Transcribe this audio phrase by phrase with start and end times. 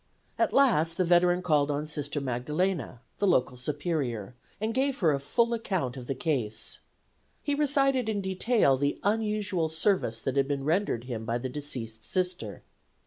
[0.39, 5.19] At last the veteran called on Sister Magdalena, the local Superior, and gave her a
[5.19, 6.79] full account of the case.
[7.43, 12.03] He recited in detail the unusual service that had been rendered him by the deceased
[12.03, 12.63] Sister.